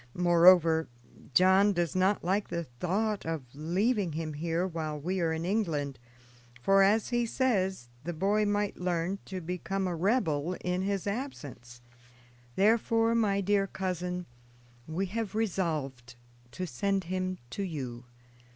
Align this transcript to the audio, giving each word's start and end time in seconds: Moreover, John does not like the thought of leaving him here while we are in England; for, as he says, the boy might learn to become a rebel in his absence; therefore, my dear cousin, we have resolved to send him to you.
Moreover, 0.17 0.87
John 1.35 1.73
does 1.73 1.95
not 1.95 2.23
like 2.23 2.47
the 2.47 2.63
thought 2.63 3.23
of 3.23 3.43
leaving 3.53 4.13
him 4.13 4.33
here 4.33 4.65
while 4.65 4.99
we 4.99 5.19
are 5.21 5.31
in 5.31 5.45
England; 5.45 5.99
for, 6.59 6.81
as 6.81 7.09
he 7.09 7.27
says, 7.27 7.87
the 8.03 8.11
boy 8.11 8.43
might 8.43 8.77
learn 8.77 9.19
to 9.25 9.39
become 9.41 9.85
a 9.87 9.95
rebel 9.95 10.53
in 10.61 10.81
his 10.81 11.05
absence; 11.05 11.81
therefore, 12.55 13.13
my 13.13 13.41
dear 13.41 13.67
cousin, 13.67 14.25
we 14.87 15.05
have 15.05 15.35
resolved 15.35 16.15
to 16.49 16.65
send 16.65 17.03
him 17.03 17.37
to 17.51 17.61
you. 17.61 18.05